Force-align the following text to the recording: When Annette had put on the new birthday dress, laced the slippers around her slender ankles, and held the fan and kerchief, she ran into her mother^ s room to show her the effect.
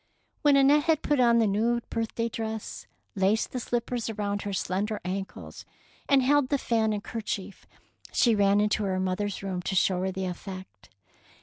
When 0.41 0.55
Annette 0.55 0.85
had 0.85 1.03
put 1.03 1.19
on 1.19 1.37
the 1.37 1.45
new 1.45 1.79
birthday 1.91 2.27
dress, 2.27 2.87
laced 3.13 3.51
the 3.51 3.59
slippers 3.59 4.09
around 4.09 4.41
her 4.41 4.51
slender 4.51 4.99
ankles, 5.05 5.63
and 6.09 6.23
held 6.23 6.49
the 6.49 6.57
fan 6.57 6.91
and 6.91 7.03
kerchief, 7.03 7.67
she 8.11 8.33
ran 8.33 8.59
into 8.59 8.83
her 8.85 8.99
mother^ 8.99 9.27
s 9.27 9.43
room 9.43 9.61
to 9.61 9.75
show 9.75 10.01
her 10.01 10.11
the 10.11 10.25
effect. 10.25 10.89